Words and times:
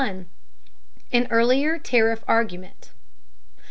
AN 0.01 0.27
EARLIER 1.29 1.77
TARIFF 1.77 2.23
ARGUMENT. 2.27 2.89